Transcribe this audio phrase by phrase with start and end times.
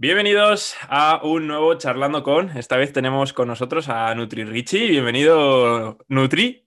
[0.00, 2.56] Bienvenidos a un nuevo Charlando con.
[2.56, 4.88] Esta vez tenemos con nosotros a Nutri Richie.
[4.88, 6.64] Bienvenido, Nutri.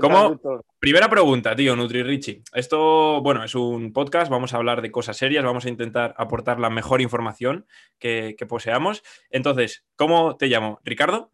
[0.00, 0.40] ¿Cómo?
[0.78, 2.42] Primera pregunta, tío, Nutri Richie.
[2.54, 6.58] Esto, bueno, es un podcast, vamos a hablar de cosas serias, vamos a intentar aportar
[6.58, 7.66] la mejor información
[7.98, 9.02] que, poseamos.
[9.28, 10.80] Entonces, ¿cómo te llamo?
[10.84, 11.32] ¿Ricardo?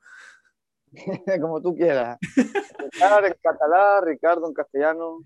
[1.41, 2.19] Como tú quieras.
[2.37, 5.21] En catalán, Ricardo en castellano.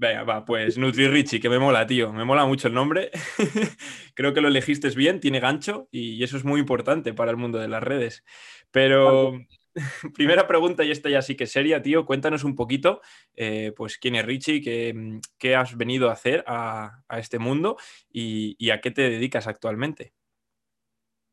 [0.00, 2.10] Venga, va, pues Nutri Richie, que me mola, tío.
[2.10, 3.10] Me mola mucho el nombre.
[4.14, 7.58] Creo que lo elegiste bien, tiene gancho y eso es muy importante para el mundo
[7.58, 8.24] de las redes.
[8.70, 9.34] Pero
[10.14, 12.06] primera pregunta, y esta ya sí que seria, tío.
[12.06, 13.02] Cuéntanos un poquito,
[13.34, 14.62] eh, pues, quién es Richie,
[15.36, 17.76] qué, has venido a hacer a, este mundo
[18.10, 20.14] y, a qué te dedicas actualmente.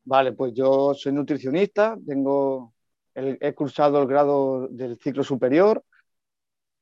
[0.04, 2.74] Vale, pues yo soy nutricionista, tengo
[3.14, 5.82] he cursado el grado del ciclo superior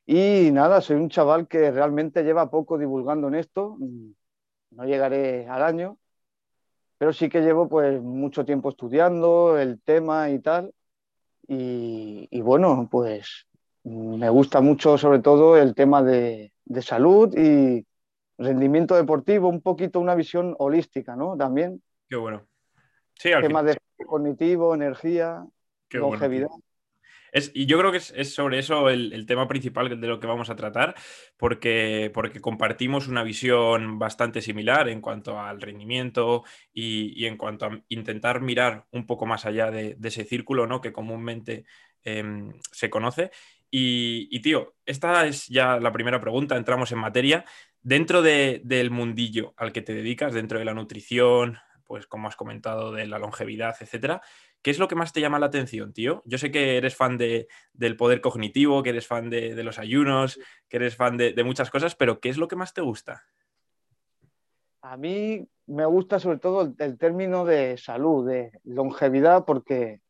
[0.07, 3.77] y nada, soy un chaval que realmente lleva poco divulgando en esto,
[4.71, 5.99] no llegaré al año,
[6.97, 10.73] pero sí que llevo pues mucho tiempo estudiando el tema y tal.
[11.49, 13.47] Y, bueno, pues
[13.85, 17.85] me gusta mucho sobre todo el tema de, salud y
[18.39, 21.37] rendimiento deportivo, un poquito una visión holística, ¿no?
[21.37, 21.83] También.
[22.09, 22.47] Qué bueno.
[23.15, 23.77] Sí, al tema de
[24.07, 25.45] cognitivo, energía,
[25.91, 26.49] longevidad
[27.55, 30.57] y yo creo que es, sobre eso el, tema principal de lo que vamos a
[30.57, 30.95] tratar,
[31.37, 37.81] porque, porque compartimos una visión bastante similar en cuanto al rendimiento y, en cuanto a
[37.89, 40.81] intentar mirar un poco más allá de, ese círculo ¿no?
[40.81, 41.65] que comúnmente
[42.05, 43.31] em, se conoce.
[43.71, 47.45] Y, tío, esta es ya la primera pregunta, entramos en materia.
[47.83, 52.93] Dentro del mundillo al que te dedicas, dentro de la nutrición, pues como has comentado,
[52.93, 54.23] de la longevidad, etcétera,
[54.63, 56.23] ¿Qué es lo que más te llama la atención, tío?
[56.25, 60.41] Yo sé que eres fan de, del poder cognitivo, que eres fan de, los ayunos,
[60.69, 63.23] que eres fan de, muchas cosas, pero ¿qué es lo que más te gusta?
[64.83, 70.01] A mí me gusta sobre todo el, término de salud, de longevidad, porque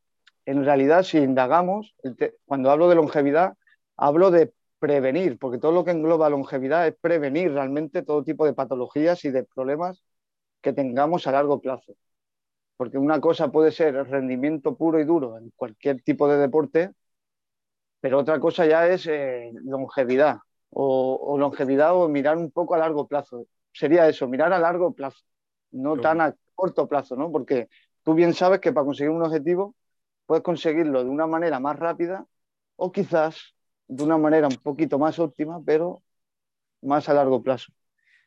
[0.46, 1.94] en realidad si indagamos,
[2.46, 3.58] cuando hablo de longevidad,
[3.96, 8.54] hablo de prevenir, porque todo lo que engloba longevidad es prevenir realmente todo tipo de
[8.54, 10.02] patologías y de problemas
[10.60, 11.94] que tengamos a largo plazo
[12.76, 16.92] porque una cosa puede ser el rendimiento puro y duro en cualquier tipo de deporte,
[18.00, 20.38] pero otra cosa ya es eh, longevidad
[20.70, 23.46] o, longevidad o mirar un poco a largo plazo.
[23.72, 25.24] Sería eso, mirar a largo plazo,
[25.70, 27.30] no tan a corto plazo, ¿no?
[27.32, 27.68] Porque
[28.02, 29.74] tú bien sabes que para conseguir un objetivo
[30.26, 32.26] puedes conseguirlo de una manera más rápida
[32.76, 33.54] o quizás
[33.88, 36.02] de una manera un poquito más óptima, pero
[36.82, 37.72] más a largo plazo.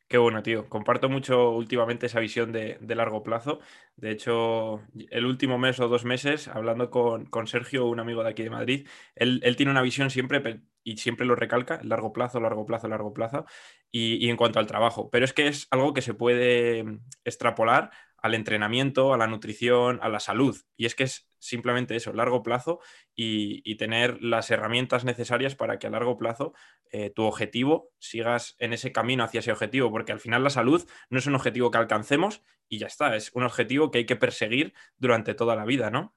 [0.10, 0.68] Qué bueno, tío.
[0.70, 3.60] Comparto mucho últimamente esa visión de, largo plazo.
[3.96, 4.82] De hecho,
[5.12, 8.88] el último mes o dos meses, hablando con, Sergio, un amigo de aquí de Madrid,
[9.14, 13.46] él, tiene una visión siempre, y siempre lo recalca, largo plazo, largo plazo, largo plazo,
[13.92, 15.12] y, y en cuanto al trabajo.
[15.12, 16.84] Pero es que es algo que se puede
[17.24, 17.92] extrapolar
[18.22, 20.58] al entrenamiento, a la nutrición, a la salud.
[20.76, 22.80] Y es que es simplemente eso, largo plazo
[23.16, 26.54] y, tener las herramientas necesarias para que a largo plazo
[26.92, 30.86] eh, tu objetivo sigas en ese camino hacia ese objetivo, porque al final la salud
[31.10, 34.18] no es un objetivo que alcancemos y ya está, es un objetivo que hay que
[34.18, 36.14] perseguir durante toda la vida, ¿no?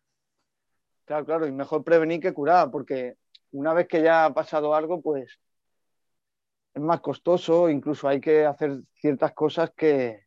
[1.04, 3.14] Claro, claro, y mejor prevenir que curar, porque
[3.52, 5.38] una vez que ya ha pasado algo, pues
[6.74, 10.24] es más costoso, incluso hay que hacer ciertas cosas que,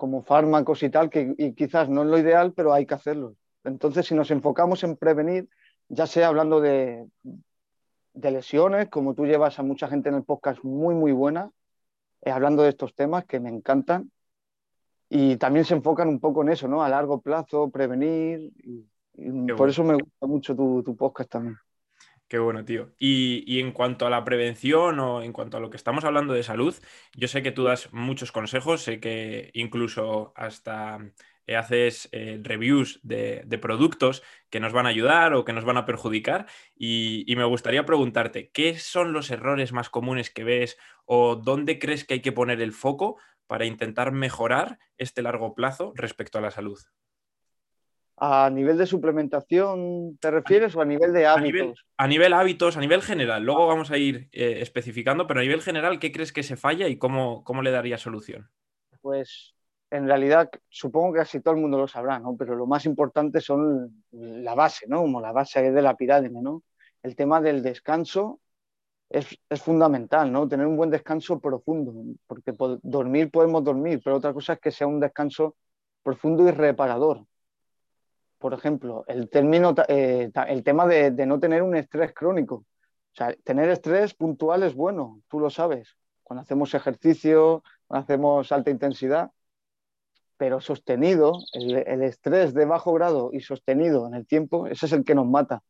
[0.00, 3.36] como fármacos y tal, que y quizás no es lo ideal, pero hay que hacerlo.
[3.64, 5.46] Entonces, si nos enfocamos en prevenir,
[5.90, 7.06] ya sea hablando de,
[8.14, 11.50] de lesiones, como tú llevas a mucha gente en el podcast muy, muy buena,
[12.22, 14.10] eh, hablando de estos temas que me encantan,
[15.10, 16.82] y también se enfocan un poco en eso, ¿no?
[16.82, 21.58] A largo plazo, prevenir, y, por eso me gusta mucho tu, tu podcast también.
[22.30, 22.94] Qué bueno, tío.
[22.96, 26.44] Y, en cuanto a la prevención o en cuanto a lo que estamos hablando de
[26.44, 26.76] salud,
[27.16, 31.00] yo sé que tú das muchos consejos, sé que incluso hasta
[31.48, 35.76] eh, haces eh, reviews de, productos que nos van a ayudar o que nos van
[35.76, 36.46] a perjudicar.
[36.76, 41.80] Y, y, me gustaría preguntarte, ¿qué son los errores más comunes que ves o dónde
[41.80, 46.42] crees que hay que poner el foco para intentar mejorar este largo plazo respecto a
[46.42, 46.78] la salud?
[48.22, 51.86] ¿A nivel de suplementación te refieres o a nivel de hábitos?
[51.96, 53.42] A nivel, hábitos, a nivel general.
[53.42, 56.86] Luego vamos a ir eh, especificando, pero a nivel general, ¿qué crees que se falla
[56.86, 58.50] y cómo, cómo le daría solución?
[59.00, 59.54] Pues
[59.90, 62.36] en realidad supongo que casi todo el mundo lo sabrá, ¿no?
[62.36, 65.00] Pero lo más importante son la base, ¿no?
[65.00, 66.62] Como la base de la pirámide, ¿no?
[67.02, 68.38] El tema del descanso
[69.08, 70.46] es, es, fundamental, ¿no?
[70.46, 71.94] Tener un buen descanso profundo,
[72.26, 75.56] porque dormir podemos dormir, pero otra cosa es que sea un descanso
[76.02, 77.24] profundo y reparador
[78.40, 82.54] por ejemplo, el, término, eh, el tema de, no tener un estrés crónico.
[82.56, 85.96] O sea, tener estrés puntual es bueno, tú lo sabes.
[86.22, 89.30] Cuando hacemos ejercicio, cuando hacemos alta intensidad,
[90.38, 94.92] pero sostenido, el, el, estrés de bajo grado y sostenido en el tiempo, ese es
[94.92, 95.62] el que nos mata.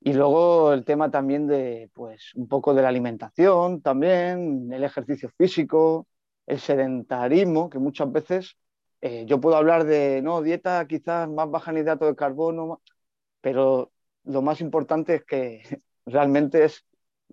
[0.00, 5.28] Y luego el tema también de, pues, un poco de la alimentación, también el ejercicio
[5.36, 6.06] físico,
[6.46, 8.56] el sedentarismo, que muchas veces
[9.00, 12.82] eh, yo puedo hablar de, no, dieta quizás más baja en hidrato de carbono,
[13.40, 13.92] pero
[14.24, 15.62] lo más importante es que
[16.06, 16.84] realmente es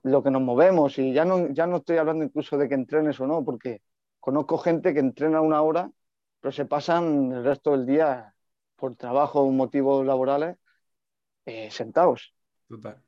[0.04, 3.20] lo que nos movemos y ya no, ya no estoy hablando incluso de que entrenes
[3.20, 3.82] o no, porque
[4.20, 5.92] conozco gente que entrena una hora,
[6.40, 8.36] pero se pasan el resto del día
[8.76, 10.58] por trabajo o motivos laborales
[11.46, 12.34] eh, sentados.
[12.68, 13.02] Total.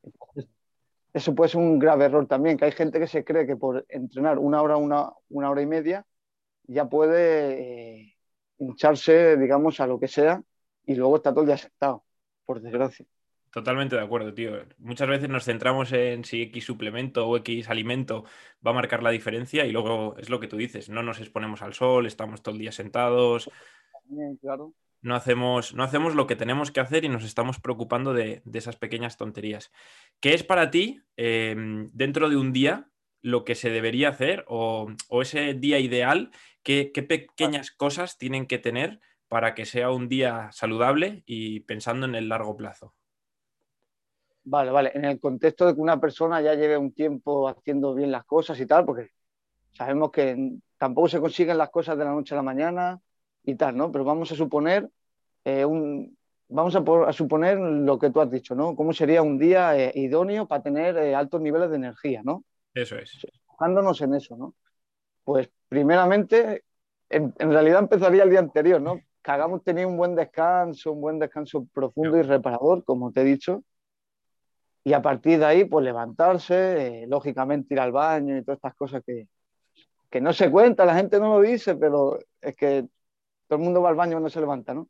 [1.13, 3.85] Eso puede ser un grave error también, que hay gente que se cree que por
[3.89, 6.05] entrenar una hora, una, una hora y media,
[6.63, 8.14] ya puede eh,
[8.57, 10.41] hincharse, digamos, a lo que sea,
[10.85, 12.03] y luego está todo el día sentado,
[12.45, 13.05] por desgracia.
[13.51, 14.51] Totalmente de acuerdo, tío.
[14.79, 18.25] Muchas veces nos centramos en si X suplemento o X alimento
[18.65, 21.61] va a marcar la diferencia y luego es lo que tú dices, no nos exponemos
[21.61, 23.49] al sol, estamos todo el día sentados.
[24.41, 24.73] claro
[25.05, 28.75] no hacemos, no hacemos lo que tenemos que hacer y nos estamos preocupando de, esas
[28.75, 29.71] pequeñas tonterías.
[30.19, 32.89] ¿Qué es para ti, em, dentro de un día,
[33.21, 34.87] lo que se debería hacer o,
[35.21, 36.31] ese día ideal?
[36.65, 42.15] ¿Qué, pequeñas cosas tienen que tener para que sea un día saludable y pensando en
[42.15, 42.93] el largo plazo?
[44.43, 44.91] Vale, vale.
[44.93, 48.59] En el contexto de que una persona ya lleve un tiempo haciendo bien las cosas
[48.59, 49.11] y tal, porque
[49.71, 52.99] sabemos que tampoco se consiguen las cosas de la noche a la mañana,
[53.45, 53.91] y tal, ¿no?
[53.91, 54.89] Pero vamos a suponer
[55.43, 56.17] eh, un,
[56.49, 58.75] vamos a, suponer lo que tú has dicho, ¿no?
[58.75, 62.43] ¿Cómo sería un día eh, idóneo para tener eh, altos niveles de energía, ¿no?
[62.73, 63.17] Eso es.
[63.23, 64.55] Enfocándonos en eso, ¿no?
[65.23, 66.63] Pues primeramente,
[67.09, 69.01] en, realidad empezaría el día anterior, ¿no?
[69.23, 73.23] Que hagamos tener un buen descanso, un buen descanso profundo y reparador, como te he
[73.23, 73.63] dicho.
[74.83, 79.03] Y a partir de ahí, pues levantarse, lógicamente ir al baño y todas estas cosas
[79.05, 79.27] que,
[80.09, 82.87] que no se cuenta, la gente no lo dice, pero es que
[83.47, 84.89] todo el mundo va al baño cuando se levanta, ¿no?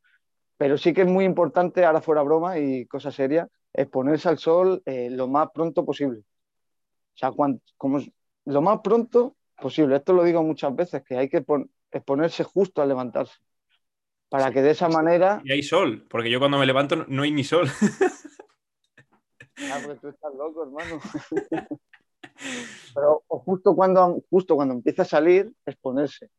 [0.57, 4.81] Pero sí que es muy importante, ahora fuera broma y cosa seria, exponerse al sol
[4.85, 6.19] eh, lo más pronto posible.
[6.19, 7.31] O sea,
[7.77, 7.99] como,
[8.45, 9.95] lo más pronto posible.
[9.97, 11.45] Esto lo digo muchas veces, que hay que
[11.91, 13.35] exponerse justo al levantarse.
[14.29, 15.41] Para que de esa manera...
[15.43, 17.69] Y hay sol, porque yo cuando me levanto no hay ni sol.
[19.57, 20.99] Ah, porque tú estás loco, hermano.
[22.93, 26.29] Pero justo cuando, justo cuando empieza a salir, exponerse.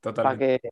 [0.00, 0.60] Totalmente.
[0.60, 0.70] Para que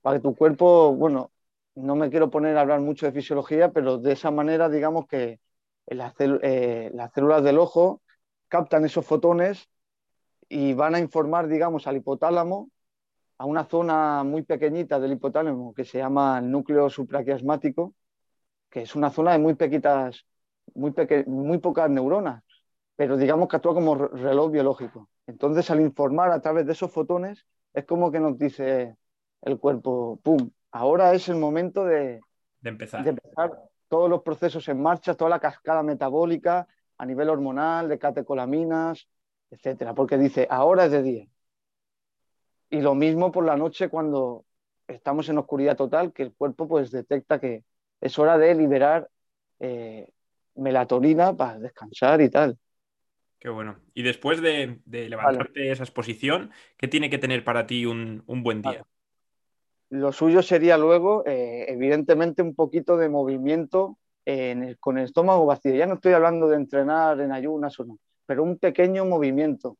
[0.00, 1.32] para que tu cuerpo, bueno,
[1.74, 5.40] no me quiero poner a hablar mucho de fisiología, pero de esa manera, digamos que
[5.86, 8.02] las, eh, las células del ojo
[8.48, 9.68] captan esos fotones
[10.48, 12.70] y van a informar, digamos, al hipotálamo,
[13.38, 17.94] a una zona muy pequeñita del hipotálamo que se llama el núcleo supraquiasmático,
[18.68, 20.26] que es una zona de muy pequitas,
[20.74, 20.92] muy,
[21.26, 22.42] muy pocas neuronas,
[22.96, 25.08] pero digamos que actúa como reloj biológico.
[25.26, 28.96] Entonces, al informar a través de esos fotones, es como que nos dice,
[29.42, 30.50] el cuerpo, ¡pum!
[30.72, 32.20] Ahora es el momento de,
[32.64, 33.06] empezar.
[33.06, 33.52] empezar
[33.88, 36.66] todos los procesos en marcha, toda la cascada metabólica
[36.98, 39.08] a nivel hormonal, de catecolaminas,
[39.50, 41.26] etcétera, porque dice, ahora es de día.
[42.70, 44.44] Y lo mismo por la noche cuando
[44.86, 47.64] estamos en oscuridad total, que el cuerpo pues detecta que
[48.00, 49.08] es hora de liberar
[49.60, 50.08] eh,
[50.54, 52.58] melatonina para descansar y tal.
[53.38, 53.78] Qué bueno.
[53.94, 58.84] Y después de, levantarte esa exposición, ¿qué tiene que tener para ti un, buen día?
[59.90, 63.98] Lo suyo sería luego, eh, evidentemente, un poquito de movimiento
[64.80, 65.74] con el estómago vacío.
[65.74, 67.98] Ya no estoy hablando de entrenar en ayunas o no,
[68.28, 69.78] pero un pequeño movimiento,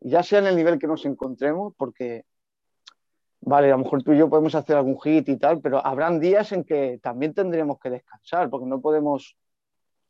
[0.00, 2.26] ya sea en el nivel que nos encontremos, porque,
[3.40, 6.20] vale, a lo mejor tú y yo podemos hacer algún hit y tal, pero habrán
[6.20, 9.38] días en que también tendremos que descansar, porque no podemos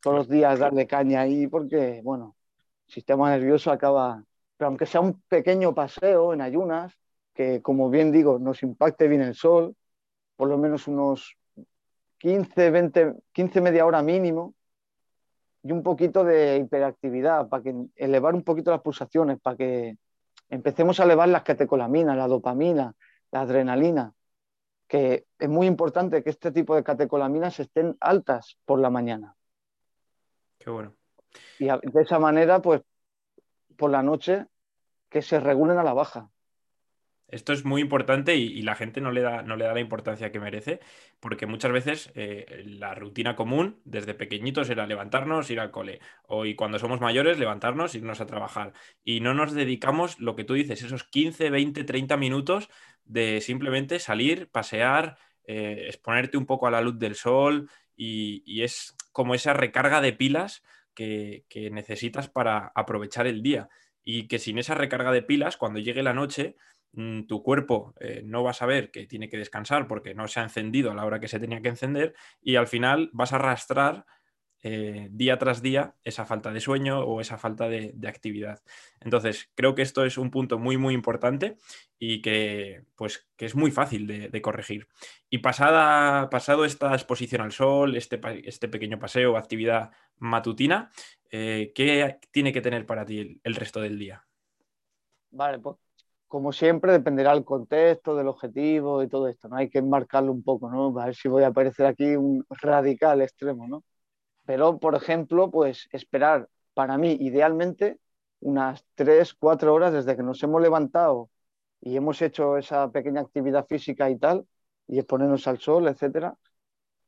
[0.01, 2.35] todos los días darle caña ahí, porque, bueno,
[2.87, 4.25] el sistema nervioso acaba,
[4.57, 6.93] pero aunque sea un pequeño paseo en ayunas,
[7.33, 9.73] que, como bien digo, nos impacte bien el sol,
[10.35, 11.37] por lo menos unos
[12.17, 14.53] 15, 20, 15 media hora mínimo,
[15.63, 19.97] y un poquito de hiperactividad, para que elevar un poquito las pulsaciones, para que
[20.49, 22.93] empecemos a elevar las catecolaminas, la dopamina,
[23.31, 24.13] la adrenalina,
[24.87, 29.35] que es muy importante que este tipo de catecolaminas estén altas por la mañana.
[30.57, 30.95] Qué bueno.
[31.59, 32.81] Y de esa manera, pues,
[33.77, 34.47] por la noche,
[35.09, 36.29] que se regulen a la baja.
[37.31, 40.31] Esto es muy importante y, la gente no le, da, no le da la importancia
[40.31, 40.79] que merece,
[41.19, 46.45] porque muchas veces eh, la rutina común desde pequeñitos era levantarnos, ir al cole, o
[46.45, 48.73] y cuando somos mayores, levantarnos, irnos a trabajar.
[49.03, 52.69] Y no nos dedicamos, lo que tú dices, esos 15, 20, 30 minutos
[53.05, 57.69] de simplemente salir, pasear, eh, exponerte un poco a la luz del sol,
[57.99, 63.69] y, es como esa recarga de pilas que, necesitas para aprovechar el día.
[64.03, 66.55] Y que sin esa recarga de pilas, cuando llegue la noche,
[67.27, 70.43] tu cuerpo eh, no va a saber que tiene que descansar porque no se ha
[70.43, 74.05] encendido a la hora que se tenía que encender y al final vas a arrastrar
[74.61, 78.61] eh, día tras día esa falta de sueño o esa falta de, actividad.
[78.99, 81.57] Entonces, creo que esto es un punto muy, muy importante
[81.97, 84.87] y que, pues, que es muy fácil de, corregir.
[85.29, 90.91] Y pasada, pasado esta exposición al sol, este, este pequeño paseo, actividad matutina,
[91.31, 94.25] eh, ¿qué tiene que tener para ti el, resto del día?
[95.31, 95.77] Vale, pues
[96.29, 99.57] como siempre dependerá del contexto, del objetivo y todo esto, ¿no?
[99.57, 100.97] Hay que enmarcarlo un poco, ¿no?
[100.99, 103.83] A ver si voy a aparecer aquí un radical extremo, ¿no?
[104.45, 107.99] Pero, por ejemplo, pues esperar para mí, idealmente,
[108.41, 111.29] unas 3, 4 horas desde que nos hemos levantado
[111.81, 114.47] y hemos hecho esa pequeña actividad física y tal,
[114.87, 116.35] y exponernos al sol, etcétera,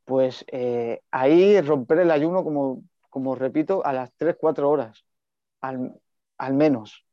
[0.04, 5.04] pues eh, ahí romper el ayuno, como, como repito, a las 3, 4 horas,
[5.60, 6.00] al,
[6.38, 7.04] al menos.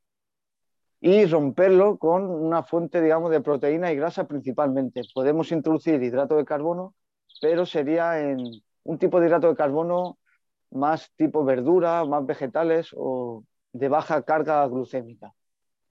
[1.01, 5.01] Y romperlo con una fuente, digamos, de proteína y grasa principalmente.
[5.13, 6.93] Podemos introducir hidrato de carbono,
[7.41, 8.39] pero sería en
[8.83, 10.17] un tipo de hidrato de carbono
[10.71, 15.33] más tipo verdura, más vegetales o de baja carga glucémica.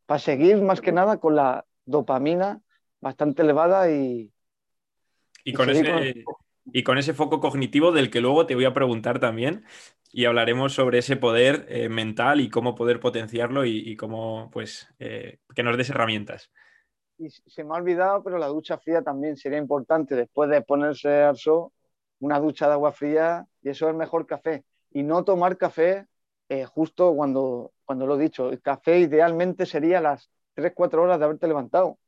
[0.07, 2.61] Para seguir más que nada con la dopamina
[3.01, 4.31] bastante elevada y...
[5.45, 6.25] Y, con, ese,
[6.73, 9.65] y con ese foco cognitivo del que luego te voy a preguntar también
[10.13, 15.39] y hablaremos sobre ese poder eh, mental y cómo poder potenciarlo y, cómo, pues, eh,
[15.55, 16.51] que nos des herramientas.
[17.19, 21.23] Y se me ha olvidado, pero la ducha fría también sería importante después de ponerse
[21.23, 21.71] al sol
[22.21, 24.65] una ducha de agua fría y eso es mejor café.
[24.91, 26.07] Y no tomar café
[26.49, 28.51] eh, justo cuando, cuando lo he dicho.
[28.51, 31.99] El café idealmente sería las 3-4 horas de haberte levantado,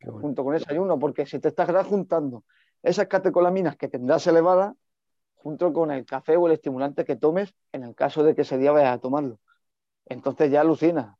[0.00, 2.44] junto con ese ayuno, porque si te estás juntando
[2.82, 4.74] esas catecolaminas que tendrás elevadas,
[5.34, 8.58] junto con el café o el estimulante que tomes, en el caso de que ese
[8.58, 9.38] día vayas a tomarlo.
[10.06, 11.16] Entonces ya alucina.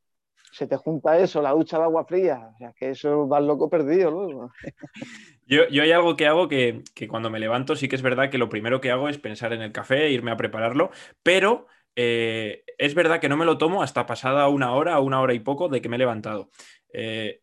[0.51, 3.69] Se te junta eso, la ducha de agua fría, o sea, que eso va loco
[3.69, 4.51] perdido luego.
[5.47, 8.49] Yo, hay algo que hago que, cuando me levanto sí que es verdad que lo
[8.49, 10.91] primero que hago es pensar en el café, irme a prepararlo,
[11.23, 15.33] pero eh, es verdad que no me lo tomo hasta pasada una hora una hora
[15.33, 16.49] y poco de que me he levantado.
[16.93, 17.41] Eh,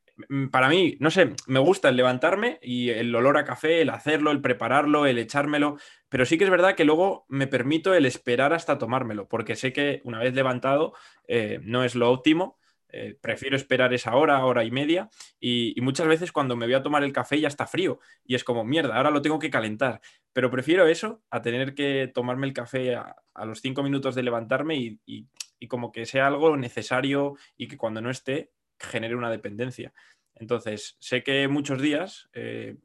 [0.51, 4.31] para mí, no sé, me gusta el levantarme y el olor a café, el hacerlo,
[4.31, 8.53] el prepararlo, el echármelo, pero sí que es verdad que luego me permito el esperar
[8.53, 10.95] hasta tomármelo, porque sé que una vez levantado
[11.27, 12.59] eh, no es lo óptimo
[12.91, 16.83] eh, prefiero esperar esa hora, hora y media, y, muchas veces cuando me voy a
[16.83, 20.01] tomar el café ya está frío y es como, mierda, ahora lo tengo que calentar.
[20.33, 24.77] Pero prefiero eso a tener que tomarme el café a, los cinco minutos de levantarme
[24.77, 25.29] y,
[25.69, 29.93] como que sea algo necesario y que cuando no esté genere una dependencia.
[30.35, 32.77] Entonces, sé que muchos días eh,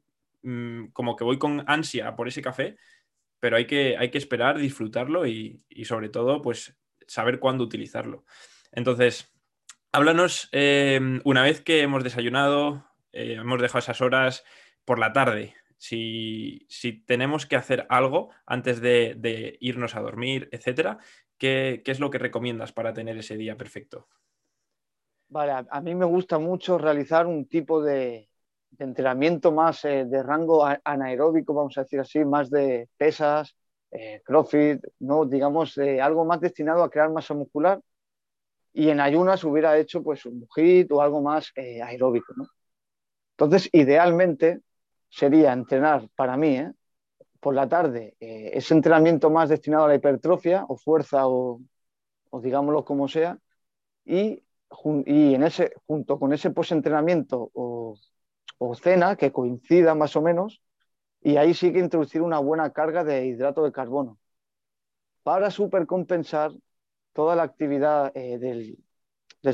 [0.42, 2.76] mm, como que voy con ansia por ese café,
[3.40, 8.24] pero hay que, hay que esperar, disfrutarlo y, y sobre todo, pues saber cuándo utilizarlo.
[8.72, 9.34] Entonces,
[9.94, 14.42] Háblanos, em, una vez que hemos desayunado, eh, hemos dejado esas horas
[14.84, 16.66] por la tarde, si,
[17.06, 20.98] tenemos que hacer algo antes de, irnos a dormir, etcétera,
[21.38, 24.08] ¿qué, es lo que recomiendas para tener ese día perfecto?
[25.34, 28.28] Vale, a, mí me gusta mucho realizar un tipo de,
[28.78, 33.56] entrenamiento más eh, de rango anaeróbico, vamos a decir así, más de pesas,
[33.90, 35.24] eh, crossfit, ¿no?
[35.24, 37.80] digamos, algo más destinado a crear masa muscular
[38.74, 42.34] y en ayunas hubiera hecho pues un HIIT o algo más eh, aeróbico.
[43.36, 44.60] Entonces, idealmente
[45.08, 46.72] sería entrenar para mí ¿eh?
[47.40, 51.60] por la tarde eh, ese entrenamiento más destinado a la hipertrofia o fuerza o,
[52.42, 53.38] digámoslo como sea
[54.04, 54.42] y,
[55.06, 57.96] y, en ese, junto con ese postentrenamiento o,
[58.58, 60.62] o cena que coincida más o menos
[61.20, 64.18] y ahí sí que introducir una buena carga de hidrato de carbono
[65.22, 66.52] para supercompensar
[67.12, 68.78] toda la actividad eh, del,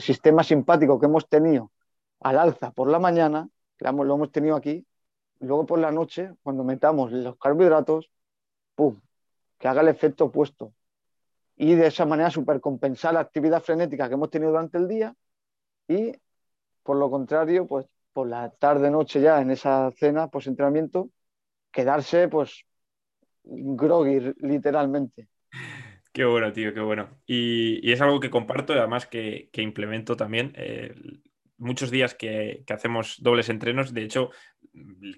[0.01, 1.73] sistema simpático que hemos tenido
[2.21, 4.87] al alza por la mañana, que lo hemos tenido aquí,
[5.41, 8.11] luego por la noche, cuando metamos los carbohidratos,
[8.77, 9.01] ¡pum!,
[9.59, 10.73] que haga el efecto opuesto.
[11.63, 15.15] Y de esa manera supercompensar la actividad frenética que hemos tenido durante el día
[15.87, 16.11] y,
[16.83, 21.11] por lo contrario, pues por la tarde-noche ya en esa cena, pues entrenamiento,
[21.71, 22.65] quedarse pues
[23.45, 25.29] groggy literalmente.
[26.15, 27.11] Qué bueno, tío, qué bueno.
[27.27, 30.55] Y, es algo que comparto y además que, implemento también.
[31.61, 34.31] Muchos días que, hacemos dobles entrenos, de hecho,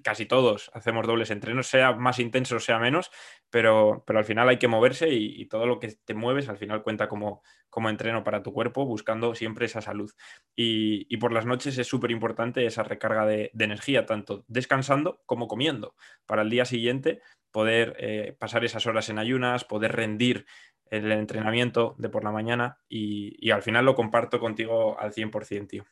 [0.03, 3.11] casi todos hacemos dobles entrenos, sea más intenso, sea menos,
[3.49, 6.83] pero, pero al final hay que moverse y, todo lo que te mueves al final
[6.83, 10.11] cuenta como, como entreno para tu cuerpo, buscando siempre esa salud.
[10.55, 15.95] Y, por las noches es súper importante esa recarga de, energía, tanto descansando como comiendo,
[16.25, 17.21] para el día siguiente
[17.51, 20.45] poder eh, pasar esas horas en ayunas, poder rendir
[20.89, 25.85] el entrenamiento de por la mañana y, al final lo comparto contigo al 100%, tío.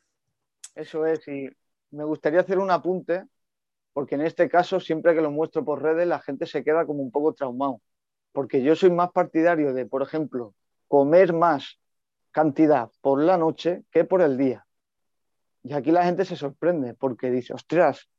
[0.76, 1.50] Eso es, y
[1.92, 3.26] me gustaría hacer un apunte,
[3.94, 7.02] porque en este caso, siempre que lo muestro por redes, la gente se queda como
[7.02, 7.82] un poco traumado.
[8.32, 10.56] Porque yo soy más partidario de, por ejemplo,
[10.88, 11.80] comer más
[12.32, 14.66] cantidad por la noche que por el día.
[15.64, 18.10] Y aquí la gente se sorprende porque dice, ostras,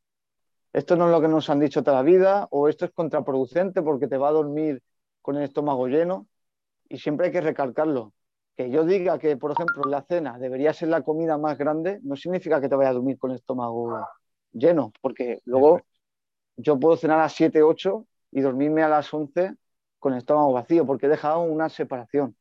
[0.73, 3.83] esto no es lo que nos han dicho toda la vida o esto es contraproducente
[3.83, 4.83] porque te va a dormir
[5.23, 6.29] con el estómago lleno.
[6.89, 8.13] Y siempre hay que recalcarlo.
[8.57, 12.17] Que yo diga que, por ejemplo, la cena debería ser la comida más grande, no
[12.17, 14.07] significa que te vaya a dormir con el estómago
[14.53, 15.81] lleno, porque luego
[16.57, 19.55] yo puedo cenar a las 7, 8 y dormirme a las 11
[19.99, 22.37] con el estómago vacío, porque he dejado una separación.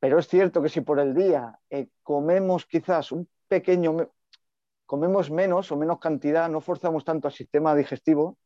[0.00, 4.10] Pero es cierto que si por el día eh, comemos quizás un pequeño,
[4.84, 8.38] comemos menos o menos cantidad, no forzamos tanto al sistema digestivo,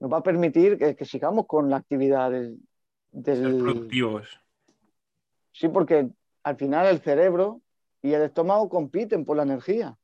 [0.00, 2.58] nos va a permitir que, sigamos con la actividad del...
[3.10, 4.41] productivos.
[5.52, 6.08] Sí, porque
[6.42, 7.62] al final el cerebro
[8.00, 9.96] y el estómago compiten por la energía.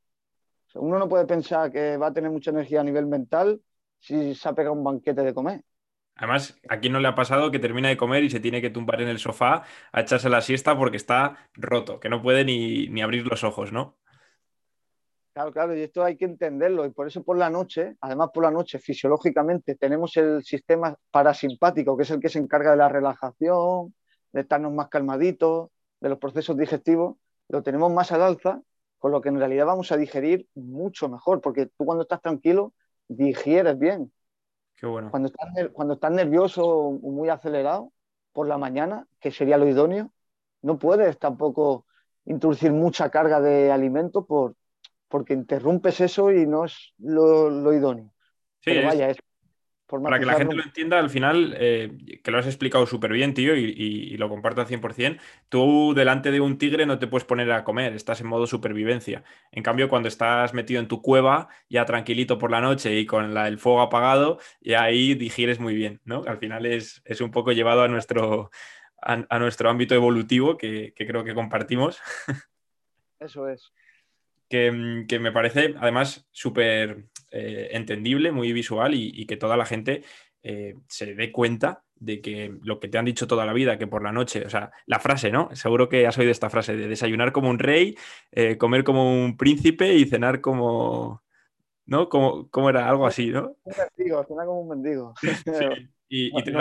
[0.75, 3.61] uno no puede pensar que va a tener mucha energía a nivel mental
[3.99, 5.63] si se ha pegado un banquete de comer.
[6.15, 8.69] Además, ¿a quién no le ha pasado que termina de comer y se tiene que
[8.69, 9.63] tumbar en el sofá
[9.93, 13.97] a echarse la siesta porque está roto, que no puede ni, abrir los ojos, ¿no?
[15.31, 16.85] Claro, claro, y esto hay que entenderlo.
[16.85, 21.95] Y por eso por la noche, además por la noche, fisiológicamente, tenemos el sistema parasimpático,
[21.95, 23.93] que es el que se encarga de la relajación,
[24.31, 25.69] de estarnos más calmaditos,
[25.99, 27.17] de los procesos digestivos,
[27.47, 28.61] lo tenemos más al alza,
[28.99, 32.73] con lo que en realidad vamos a digerir mucho mejor, porque tú cuando estás tranquilo,
[33.07, 34.11] digieres bien.
[34.79, 37.91] Cuando estás, cuando estás nervioso o muy acelerado
[38.31, 40.11] por la mañana, que sería lo idóneo,
[40.61, 41.85] no puedes tampoco
[42.25, 44.55] introducir mucha carga de alimento por,
[45.07, 48.13] porque interrumpes eso y no es lo, idóneo.
[48.61, 49.17] Sí, vaya, es,
[49.89, 53.33] para que la gente lo entienda, al final, eh, que lo has explicado súper bien,
[53.33, 57.51] tío, y, lo comparto al 100%, tú delante de un tigre no te puedes poner
[57.51, 59.23] a comer, estás en modo supervivencia.
[59.51, 63.35] En cambio, cuando estás metido en tu cueva, ya tranquilito por la noche y con
[63.35, 66.23] el fuego apagado, y ahí digieres muy bien, ¿no?
[66.27, 68.51] Al final es, un poco llevado a nuestro,
[69.01, 71.99] a, nuestro ámbito evolutivo que, creo que compartimos.
[73.19, 73.71] Eso es.
[74.49, 80.03] Que, que me parece además súper eh, entendible, muy visual y, que toda la gente
[80.43, 83.87] eh, se dé cuenta de que lo que te han dicho toda la vida, que
[83.87, 85.53] por la noche, o sea, la frase, ¿no?
[85.53, 87.97] Seguro que has oído esta frase de desayunar como un rey,
[88.31, 91.23] eh, comer como un príncipe y cenar como,
[91.85, 92.09] ¿no?
[92.09, 93.57] Como, como era algo así, ¿no?
[93.63, 95.13] Un mendigo, cenar como un mendigo.
[96.11, 96.51] Y, y te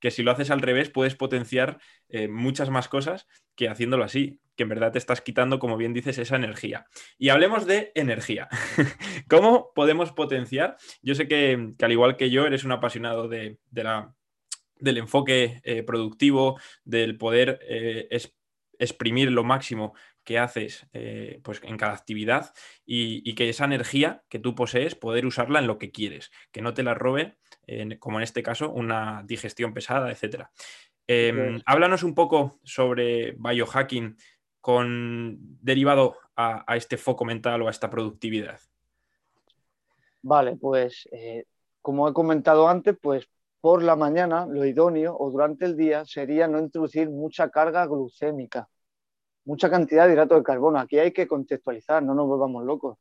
[0.00, 1.78] que si lo haces al revés puedes potenciar
[2.08, 5.92] eh, muchas más cosas que haciéndolo así, que en verdad te estás quitando, como bien
[5.92, 6.86] dices, esa energía.
[7.18, 8.48] Y hablemos de energía.
[9.28, 10.76] ¿Cómo podemos potenciar?
[11.02, 14.14] Yo sé que, al igual que yo, eres un apasionado de, la,
[14.78, 18.08] del enfoque eh, productivo, del poder eh,
[18.78, 20.88] exprimir lo máximo que haces
[21.44, 22.52] pues en cada actividad
[22.84, 26.74] y, que esa energía que tú posees, poder usarla en lo que quieres, que no
[26.74, 27.36] te la robe
[28.00, 30.46] como en este caso, una digestión pesada, etc.
[31.08, 34.16] Em, háblanos un poco sobre biohacking
[34.66, 38.58] con, derivado a, este foco mental o a esta productividad.
[40.22, 41.44] Vale, pues eh,
[41.80, 43.28] como he comentado antes, pues
[43.60, 48.68] por la mañana lo idóneo o durante el día sería no introducir mucha carga glucémica,
[49.44, 50.80] mucha cantidad de hidrato de carbono.
[50.80, 52.98] Aquí hay que contextualizar, no nos volvamos locos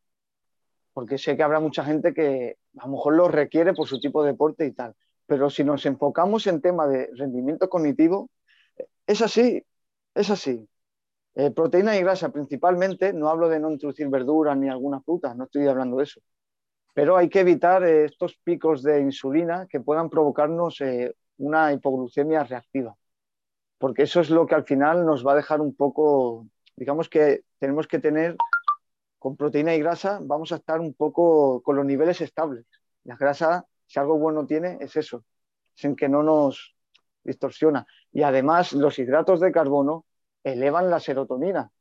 [0.94, 4.22] porque sé que habrá mucha gente que a lo mejor lo requiere por su tipo
[4.24, 4.94] de deporte y tal.
[5.26, 8.30] Pero si nos enfocamos en tema de rendimiento cognitivo,
[9.08, 9.66] es así,
[10.14, 10.70] es así.
[11.36, 15.44] Eh, proteína y grasa principalmente, no hablo de no introducir verduras ni alguna fruta, no
[15.44, 16.22] estoy hablando de eso.
[16.94, 22.46] Pero hay que evitar eh, estos picos de insulina que puedan provocarnos eh, una hipoglucemia
[22.46, 22.96] reactiva,
[23.78, 27.44] porque eso es lo que al final nos va a dejar un poco, digamos que
[27.60, 28.38] tenemos que tener
[29.20, 32.66] con proteína y grasa vamos a estar un poco con los niveles estables.
[33.04, 35.26] La grasa, si algo bueno tiene, es eso,
[35.76, 36.76] es en que no nos
[37.24, 37.86] distorsiona.
[38.14, 40.06] Y además los hidratos de carbono
[40.46, 41.72] elevan la serotonina,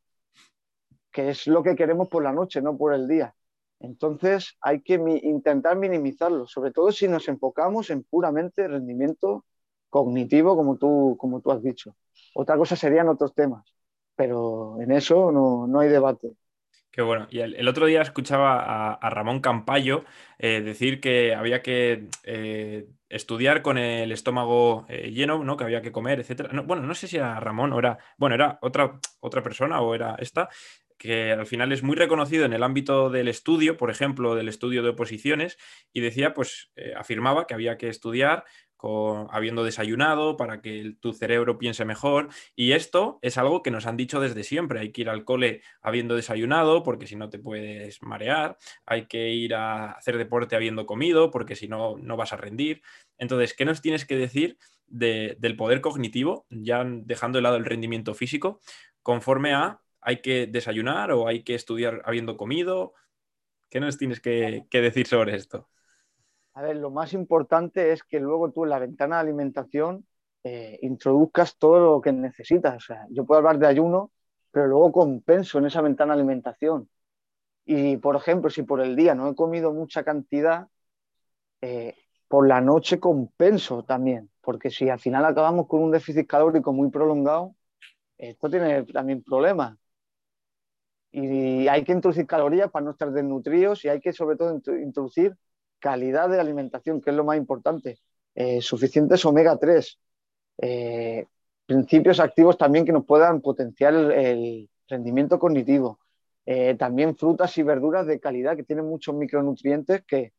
[1.13, 3.35] que es lo que queremos por la noche, no por el día.
[3.79, 9.45] Entonces hay que intentar minimizarlo, sobre todo si nos enfocamos en puramente rendimiento
[9.91, 11.95] cognitivo, como tú, como tú has dicho.
[12.35, 13.65] Otra cosa serían otros temas,
[14.17, 16.33] pero en eso no, no hay debate.
[16.95, 17.27] Qué bueno.
[17.29, 20.05] Y el, otro día escuchaba a, Ramón Campayo
[20.39, 25.57] eh, decir que había que eh, estudiar con el estómago eh, lleno, ¿no?
[25.57, 26.51] Que había que comer, etcétera.
[26.63, 27.99] bueno, no sé si era Ramón o era.
[28.17, 30.51] Bueno, era otra, otra persona o era esta,
[30.97, 34.85] que al final es muy reconocido en el ámbito del estudio, por ejemplo, del estudio
[34.85, 35.59] de oposiciones,
[35.93, 38.45] y decía, pues, afirmaba que había que estudiar
[39.31, 42.29] habiendo desayunado para que tu cerebro piense mejor.
[42.55, 44.81] Y esto es algo que nos han dicho desde siempre.
[44.81, 48.59] Hay que ir al cole habiendo desayunado porque si no te puedes marear.
[48.87, 52.83] Hay que ir a hacer deporte habiendo comido porque si no, no vas a rendir.
[53.19, 58.15] Entonces, ¿qué nos tienes que decir del poder cognitivo, ya dejando de lado el rendimiento
[58.15, 58.61] físico,
[59.03, 62.95] conforme a hay que desayunar o hay que estudiar habiendo comido?
[63.71, 65.69] ¿Qué nos tienes que decir sobre esto?
[66.55, 70.07] A ver, lo más importante es que luego tú en la ventana de alimentación
[70.45, 72.77] eh, introduzcas todo lo que necesitas.
[72.77, 74.13] O sea, yo puedo hablar de ayuno,
[74.51, 76.89] pero luego compenso en esa ventana de alimentación.
[77.67, 80.69] Y, por ejemplo, si por el día no he comido mucha cantidad,
[81.61, 81.97] eh,
[82.29, 86.91] por la noche compenso también, porque si al final acabamos con un déficit calórico muy
[86.91, 87.55] prolongado,
[88.19, 89.79] esto tiene también problemas.
[91.13, 95.37] Y hay que introducir calorías para no estar desnutridos y hay que sobre todo introducir
[95.85, 97.99] calidad de alimentación, que es lo más importante,
[98.35, 100.01] eh, suficientes omega 3,
[100.63, 101.27] eh,
[101.67, 105.99] principios activos también que nos puedan potenciar el, rendimiento cognitivo,
[106.47, 110.33] eh, también frutas y verduras de calidad que tienen muchos micronutrientes que,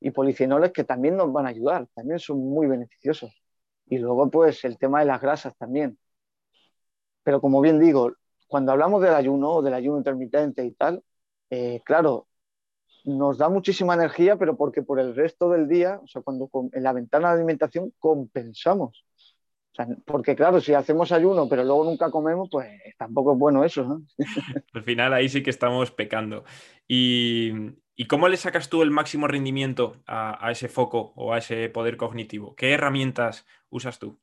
[0.00, 3.32] y polifenoles que también nos van a ayudar, también son muy beneficiosos.
[3.86, 5.98] Y luego, pues, el tema de las grasas también.
[7.22, 8.12] Pero como bien digo,
[8.46, 11.02] cuando hablamos del ayuno o del ayuno intermitente y tal,
[11.84, 12.26] claro,
[13.04, 16.82] nos da muchísima energía, pero porque por el resto del día, o sea, cuando en
[16.82, 19.04] la ventana de alimentación compensamos.
[20.04, 23.84] porque claro, si hacemos ayuno, pero luego nunca comemos, pues tampoco es bueno eso.
[23.84, 24.02] ¿no?
[24.72, 26.44] Al final ahí sí que estamos pecando.
[26.88, 27.52] ¿Y,
[28.08, 32.54] cómo le sacas tú el máximo rendimiento a ese foco o a ese poder cognitivo?
[32.56, 34.18] ¿Qué herramientas usas tú?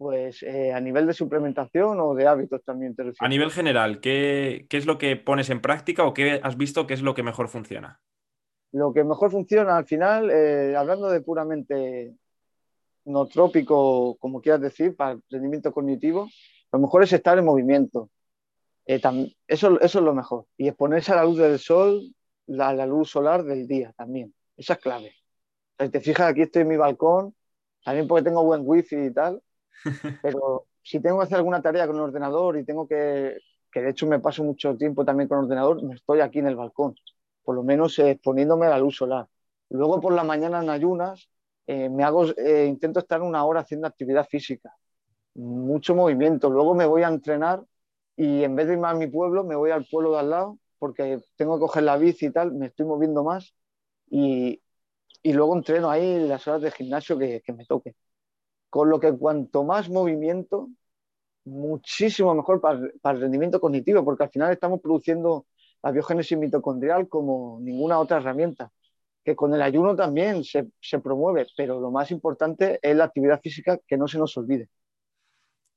[0.00, 4.66] Pues eh, a nivel de suplementación o de hábitos también te A nivel general, ¿qué,
[4.70, 7.48] es lo que pones en práctica o qué has visto que es lo que mejor
[7.48, 8.00] funciona?
[8.72, 12.14] Lo que mejor funciona al final, eh, hablando de puramente
[13.04, 16.30] no trópico, como quieras decir, para el rendimiento cognitivo,
[16.72, 18.08] lo mejor es estar en movimiento.
[18.86, 19.02] Eh,
[19.46, 20.46] eso, eso, es lo mejor.
[20.56, 22.00] Y exponerse a la luz del sol,
[22.46, 24.34] la, la luz solar del día también.
[24.56, 25.14] Esa es clave.
[25.78, 27.34] Si te fijas, aquí estoy en mi balcón,
[27.84, 29.42] también porque tengo buen wifi y tal,
[30.20, 33.38] pero si tengo que hacer alguna tarea con el ordenador y tengo que,
[33.70, 36.46] que de hecho me paso mucho tiempo también con el ordenador, me estoy aquí en
[36.48, 36.94] el balcón,
[37.42, 39.28] por lo menos exponiéndome a la luz solar.
[39.70, 41.30] Luego por la mañana en ayunas
[41.66, 44.74] eh, me hago, eh, intento estar una hora haciendo actividad física,
[45.34, 46.50] mucho movimiento.
[46.50, 47.64] Luego me voy a entrenar
[48.16, 50.58] y en vez de irme a mi pueblo, me voy al pueblo de al lado
[50.78, 53.54] porque tengo que coger la bici y tal, me estoy moviendo más
[54.10, 54.62] y,
[55.22, 57.94] y luego entreno ahí las horas de gimnasio que, que me toque.
[58.70, 60.70] Con lo que cuanto más movimiento,
[61.44, 65.46] muchísimo mejor para, el rendimiento cognitivo, porque al final estamos produciendo
[65.82, 68.70] la biogénesis mitocondrial como ninguna otra herramienta,
[69.24, 70.70] que con el ayuno también se,
[71.02, 74.68] promueve, pero lo más importante es la actividad física, que no se nos olvide.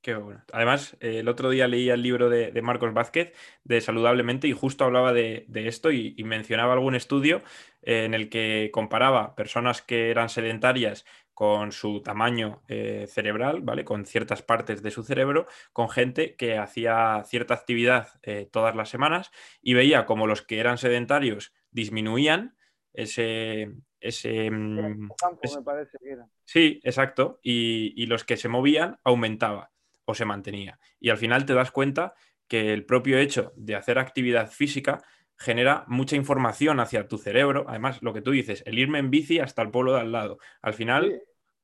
[0.02, 0.44] Qué bueno.
[0.52, 3.32] Además, eh, el otro día leía el libro de, Marcos Vázquez
[3.64, 7.42] de Saludablemente y justo hablaba de, esto y, mencionaba algún estudio
[7.80, 13.84] en el que comparaba personas que eran sedentarias con su tamaño eh, cerebral, ¿vale?
[13.84, 18.88] Con ciertas partes de su cerebro, con gente que hacía cierta actividad eh, todas las
[18.88, 22.56] semanas y veía como los que eran sedentarios disminuían
[22.92, 23.72] ese...
[24.00, 26.28] ese, mm, me parece que era.
[26.44, 27.40] Sí, exacto.
[27.42, 29.72] Y, los que se movían aumentaba
[30.04, 30.78] o se mantenía.
[31.00, 32.14] Y al final te das cuenta
[32.46, 35.02] que el propio hecho de hacer actividad física
[35.36, 37.64] genera mucha información hacia tu cerebro.
[37.68, 40.38] Además, lo que tú dices, el irme en bici hasta el pueblo de al lado.
[40.62, 41.22] Al final,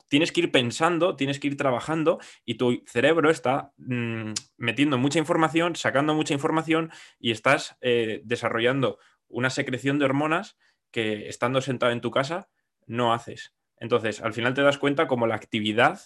[0.08, 5.18] tienes que ir pensando, tienes que ir trabajando y tu cerebro está mm, metiendo mucha
[5.18, 10.58] información, sacando mucha información y estás eh, desarrollando una secreción de hormonas
[10.90, 12.50] que estando sentado en tu casa
[12.86, 13.54] no haces.
[13.76, 16.00] Entonces, al final te das cuenta como la actividad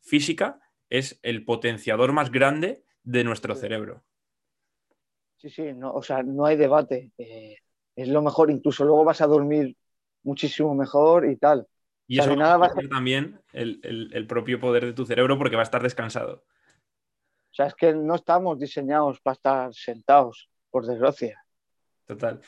[0.00, 4.04] física es el potenciador más grande de nuestro cerebro.
[5.38, 7.12] Sí, sí, no, o sea, no hay debate.
[7.16, 7.56] Eh,
[7.94, 9.76] es lo mejor, incluso luego vas a dormir
[10.24, 11.66] muchísimo mejor y tal.
[12.08, 15.62] Y eso nada va a ser también el, propio poder de tu cerebro porque va
[15.62, 16.44] a estar descansado.
[17.50, 21.40] O sea, es que no estamos diseñados para estar sentados, por desgracia.
[22.06, 22.40] Total.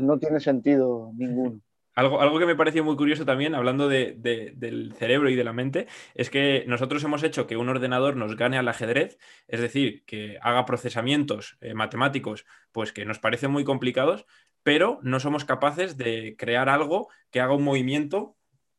[0.00, 1.60] no tiene sentido ninguno.
[1.94, 5.86] Algo, algo, que me pareció muy curioso también, hablando del cerebro y de la mente,
[6.14, 10.38] es que nosotros hemos hecho que un ordenador nos gane al ajedrez, es decir, que
[10.42, 14.26] haga procesamientos eh, matemáticos, pues que nos parecen muy complicados,
[14.64, 18.36] pero no somos capaces de crear algo que haga un movimiento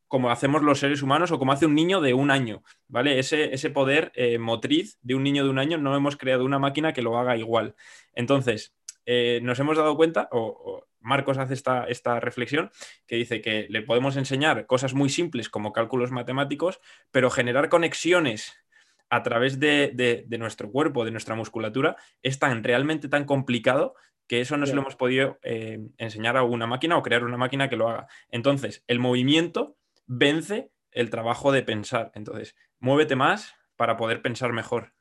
[0.08, 3.18] como hacemos los seres humanos o como hace un niño de un año, ¿vale?
[3.18, 6.58] Ese, ese poder eh, motriz de un niño de un año no hemos creado una
[6.58, 7.74] máquina que lo haga igual.
[8.12, 8.74] Entonces,
[9.04, 12.70] eh, nos hemos dado cuenta, o Marcos hace esta, esta reflexión
[13.06, 18.56] que dice que le podemos enseñar cosas muy simples como cálculos matemáticos, pero generar conexiones
[19.08, 23.94] a través de, nuestro cuerpo, de nuestra musculatura, es tan realmente tan complicado
[24.26, 27.36] que eso no se lo hemos podido eh, enseñar a una máquina o crear una
[27.36, 28.08] máquina que lo haga.
[28.28, 32.10] Entonces, el movimiento vence el trabajo de pensar.
[32.14, 34.92] Entonces, muévete más para poder pensar mejor.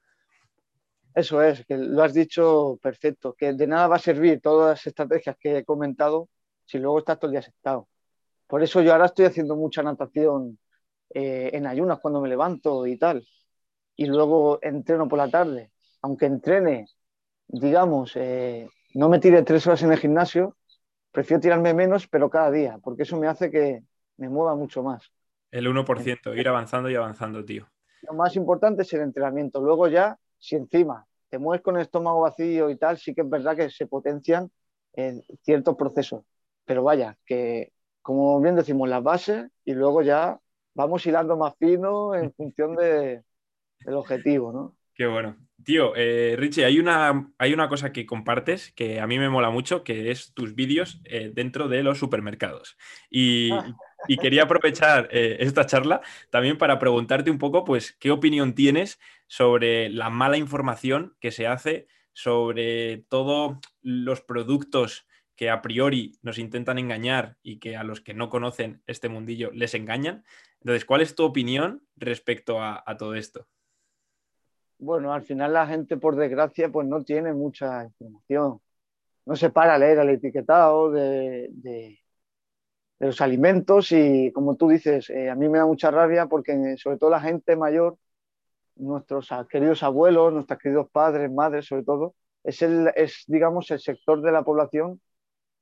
[1.16, 4.88] Eso es, que lo has dicho perfecto, que de nada va a servir todas las
[4.88, 6.28] estrategias que he comentado
[6.66, 7.88] si luego estás todo el día sentado.
[8.48, 10.60] Por eso yo ahora estoy haciendo mucha natación
[11.14, 13.26] eh, en ayunas cuando me levanto y tal.
[13.96, 15.72] Y luego entreno por la tarde.
[16.02, 16.88] Aunque entrene,
[17.48, 20.58] digamos, eh, no me tire tres horas en el gimnasio,
[21.12, 23.84] prefiero tirarme menos, pero cada día, porque eso me hace que
[24.18, 25.10] me mueva mucho más.
[25.50, 27.70] El 1%, ir avanzando y avanzando, tío.
[28.02, 29.62] Lo más importante es el entrenamiento.
[29.62, 33.30] Luego ya si encima te mueves con el estómago vacío y tal, sí que es
[33.30, 34.52] verdad que se potencian
[34.94, 36.24] en ciertos procesos.
[36.66, 40.40] Pero vaya, que como bien decimos, las bases y luego ya
[40.76, 43.24] vamos hilando más fino en función de,
[43.80, 44.78] del objetivo, ¿no?
[44.96, 45.36] Qué bueno.
[45.66, 49.50] Tío, eh, Richie, hay una, hay una cosa que compartes que a mí me mola
[49.50, 52.78] mucho, que es tus vídeos eh, dentro de los supermercados.
[53.10, 53.50] Y,
[54.22, 59.90] quería aprovechar eh, esta charla también para preguntarte un poco, pues, qué opinión tienes sobre
[59.90, 65.06] la mala información que se hace sobre todos los productos
[65.36, 69.52] que a priori nos intentan engañar y que a los que no conocen este mundillo
[69.52, 70.24] les engañan.
[70.62, 73.50] Entonces, ¿cuál es tu opinión respecto a todo esto?
[74.78, 78.62] Bueno, al final la gente, por desgracia, pues no tiene mucha información.
[79.26, 82.00] No se para a leer el etiquetado de,
[83.00, 86.98] los alimentos y, como tú dices, eh, a mí me da mucha rabia porque sobre
[86.98, 87.98] todo la gente mayor,
[88.76, 94.22] nuestros queridos abuelos, nuestros queridos padres, madres, sobre todo, es, el, es digamos, el sector
[94.22, 95.02] de la población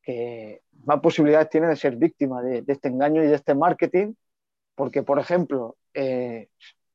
[0.04, 4.14] que más posibilidades tiene de ser víctima de, este engaño y de este marketing,
[4.76, 6.50] porque, por ejemplo, eh,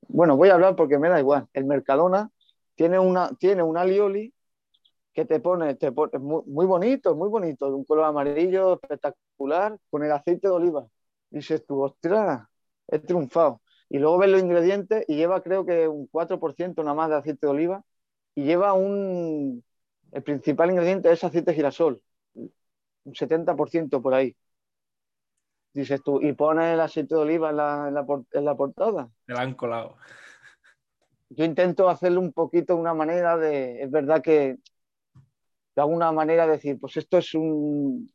[0.08, 1.48] bueno, voy a hablar porque me da igual.
[1.52, 2.30] El Mercadona
[2.74, 4.34] tiene una, tiene un alioli
[5.14, 10.12] que te pone, te muy, bonito, muy bonito, de un color amarillo espectacular, con el
[10.12, 10.86] aceite de oliva.
[11.30, 12.46] Dices tú, ostras,
[12.88, 13.60] he triunfado.
[13.88, 17.46] Y luego ves los ingredientes y lleva creo que un 4% nada más de aceite
[17.46, 17.84] de oliva
[18.34, 19.64] y lleva un,
[20.12, 22.02] el principal ingrediente es aceite de girasol,
[22.34, 24.36] un 70% por ahí
[25.72, 27.88] dices tú, y pones el aceite de oliva en la,
[28.32, 29.08] en la, portada.
[29.26, 29.96] Te la han colado.
[31.30, 34.56] Yo intento hacerlo un poquito una manera de, es verdad que
[35.76, 38.10] de alguna manera decir, pues esto es un,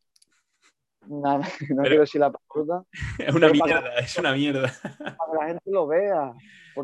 [1.08, 1.42] no
[1.82, 2.84] quiero decir la palabra.
[3.20, 4.74] Es una mierda, es una mierda.
[4.82, 6.34] Para que la gente lo vea.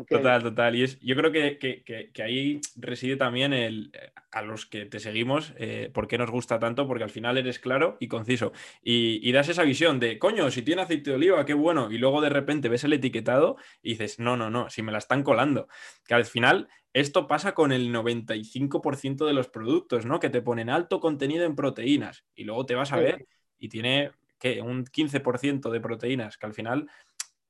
[0.08, 0.76] Total, total.
[0.76, 3.92] Y es, yo creo que, ahí reside también el,
[4.30, 7.58] a los que te seguimos, eh, por qué nos gusta tanto, porque al final eres
[7.58, 8.52] claro y conciso.
[8.82, 11.90] Y, das esa visión de, coño, si tiene aceite de oliva, qué bueno.
[11.90, 14.98] Y luego de repente ves el etiquetado y dices, no, no, no, si me la
[14.98, 15.68] están colando.
[16.06, 20.20] Que al final esto pasa con el 95% de los productos, ¿no?
[20.20, 23.26] Que te ponen alto contenido en proteínas y luego te vas a ver
[23.60, 24.60] y tiene ¿qué?
[24.62, 26.90] un 15% de proteínas, que al final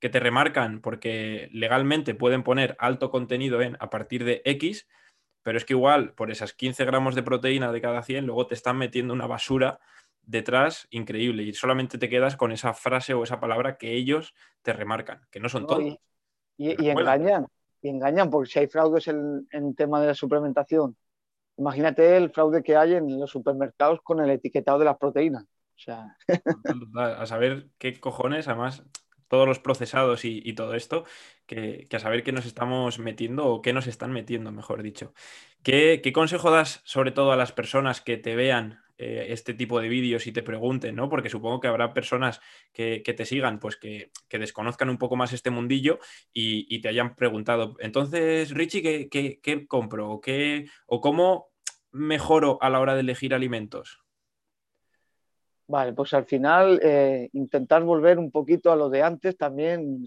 [0.01, 4.89] que te remarcan porque legalmente pueden poner alto contenido en a partir de X,
[5.43, 8.55] pero es que igual por esas 15 gramos de proteína de cada 100, luego te
[8.55, 9.79] están metiendo una basura
[10.23, 14.73] detrás increíble y solamente te quedas con esa frase o esa palabra que ellos te
[14.73, 15.99] remarcan, que no son todos.
[16.57, 17.47] Y, engañan,
[17.81, 20.97] y engañan, porque si hay fraudes en, en tema de la suplementación,
[21.57, 25.45] imagínate el fraude que hay en los supermercados con el etiquetado de las proteínas.
[25.81, 26.17] Sea...
[26.95, 28.85] A saber qué cojones, además,
[29.31, 31.05] todos los procesados y, todo esto,
[31.47, 35.15] que, a saber qué nos estamos metiendo o qué nos están metiendo, mejor dicho.
[35.63, 39.89] ¿Qué, consejo das sobre todo a las personas que te vean eh, este tipo de
[39.89, 41.09] vídeos y te pregunten, ¿no?
[41.09, 42.41] Porque supongo que habrá personas
[42.73, 46.01] que, te sigan, pues que, desconozcan un poco más este mundillo
[46.33, 50.11] y, te hayan preguntado, entonces, Richie, ¿qué, qué, compro?
[50.11, 51.51] ¿O, qué, ¿O cómo
[51.93, 54.01] mejoro a la hora de elegir alimentos?
[55.71, 60.05] Vale, pues al final eh, intentar volver un poquito a lo de antes también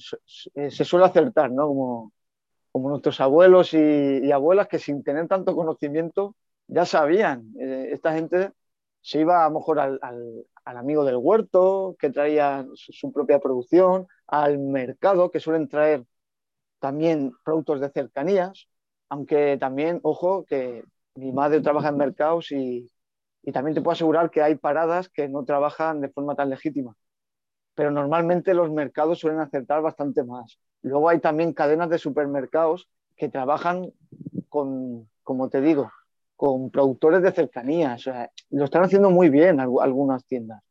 [0.55, 1.67] eh, se suele acertar, ¿no?
[1.67, 2.11] Como,
[2.71, 6.35] como nuestros abuelos y, abuelas que sin tener tanto conocimiento
[6.67, 7.53] ya sabían.
[7.57, 8.51] Eh, esta gente
[9.01, 9.99] se iba a lo mejor al,
[10.65, 16.05] amigo del huerto que traía su, propia producción, al mercado que suelen traer
[16.79, 18.67] también productos de cercanías,
[19.09, 20.83] aunque también, ojo, que
[21.15, 22.89] mi madre trabaja en mercados y
[23.43, 26.95] y también te puedo asegurar que hay paradas que no trabajan de forma tan legítima.
[27.75, 30.59] Pero normalmente los mercados suelen acertar bastante más.
[30.81, 33.91] Luego hay también cadenas de supermercados que trabajan
[34.47, 35.91] con, como te digo,
[36.37, 37.97] con productores de cercanía.
[38.07, 40.63] O lo están haciendo muy bien algunas tiendas.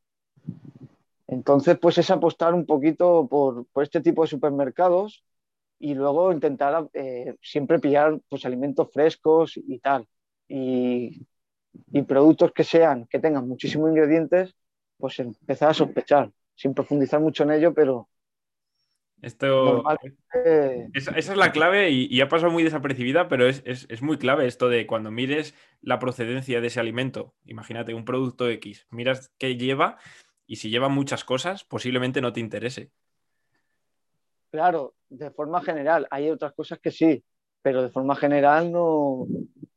[1.26, 5.24] Entonces, pues es apostar un poquito por, este tipo de supermercados
[5.78, 10.06] y luego intentar eh, siempre pillar pues, alimentos frescos y tal.
[10.48, 11.26] Y,
[11.92, 14.54] y, productos que sean, que tengan muchísimos ingredientes,
[14.98, 18.08] pues empezar a sospechar, sin profundizar mucho en ello, pero
[19.22, 19.84] esto,
[20.94, 24.84] esa, es la clave y, ha pasado muy desapercibida, pero es, muy clave esto de
[24.84, 27.32] cuando mires la procedencia de ese alimento.
[27.44, 29.96] Imagínate un producto X, miras qué lleva
[30.44, 32.90] y si lleva muchas cosas, posiblemente no te interese.
[34.50, 37.24] Claro, de forma general, hay otras cosas que sí,
[37.62, 39.26] pero de forma general no.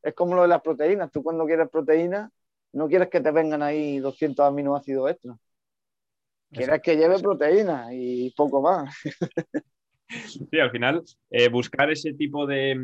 [0.01, 1.11] Es como lo de las proteínas.
[1.11, 2.29] Tú cuando quieres proteína,
[2.73, 5.37] no quieres que te vengan ahí 200 aminoácidos extra.
[6.51, 8.93] Quieres que lleve proteína y poco más.
[10.07, 12.77] Sí, al final, eh, buscar ese tipo de,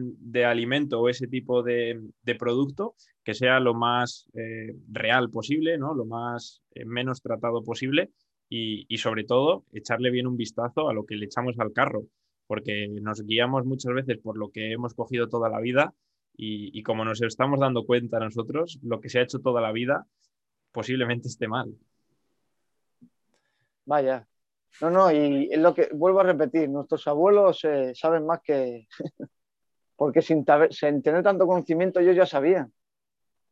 [0.45, 2.01] alimento o ese tipo de,
[2.39, 5.93] producto que sea lo más eh, real posible, ¿no?
[5.93, 8.09] lo más eh, menos tratado posible
[8.49, 12.03] y, sobre todo echarle bien un vistazo a lo que le echamos al carro,
[12.51, 15.93] porque nos guiamos muchas veces por lo que hemos cogido toda la vida
[16.35, 19.71] y, y como nos estamos dando cuenta nosotros, lo que se ha hecho toda la
[19.71, 20.05] vida
[20.73, 21.73] posiblemente esté mal.
[23.85, 24.27] Vaya.
[24.81, 28.85] No, no, y es lo que vuelvo a repetir, nuestros abuelos eh, saben más que.
[29.95, 32.73] Porque sin, tener tanto conocimiento ellos ya sabían.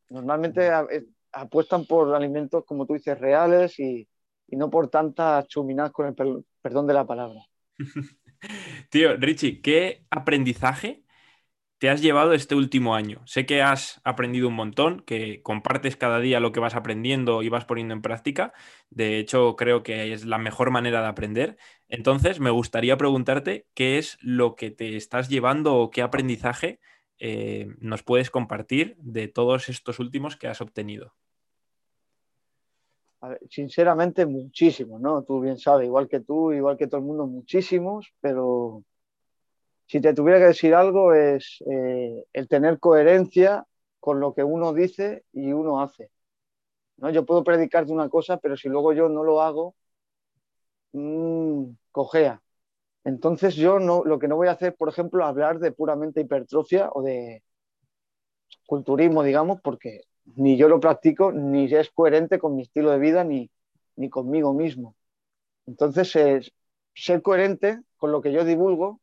[0.09, 4.05] Normalmente eh, apuestan por alimentos, como tú dices, reales y,
[4.51, 7.39] no por tantas chuminadas con el perdón de la palabra.
[8.89, 11.03] Tío, Richie, ¿qué aprendizaje
[11.79, 13.21] te has llevado este último año?
[13.27, 17.49] Sé que has aprendido un montón, que compartes cada día lo que vas aprendiendo y
[17.49, 18.53] vas poniendo en práctica.
[18.89, 21.57] De hecho, creo que es la mejor manera de aprender.
[21.89, 26.79] Entonces, me gustaría preguntarte qué es lo que te estás llevando o qué aprendizaje
[27.19, 31.15] eh, nos puedes compartir de todos estos últimos que has obtenido.
[33.49, 35.23] Sinceramente, muchísimos, ¿no?
[35.23, 38.83] Tú bien sabes, igual que tú, igual que todo el mundo, muchísimos, pero
[39.87, 43.65] si te tuviera que decir algo es eh, el tener coherencia
[43.99, 46.11] con lo que uno dice y uno hace.
[46.97, 47.09] ¿no?
[47.11, 49.75] Yo puedo predicarte una cosa, pero si luego yo no lo hago,
[50.93, 52.41] mmm, cojea.
[53.03, 56.89] Entonces yo no, lo que no voy a hacer, por ejemplo, hablar de puramente hipertrofia
[56.93, 57.43] o de
[58.65, 60.03] culturismo, digamos, porque
[60.35, 63.49] ni yo lo practico, ni es coherente con mi estilo de vida, ni,
[63.95, 64.95] ni conmigo mismo.
[65.65, 66.53] Entonces, es
[66.93, 68.99] ser coherente con lo que yo divulgo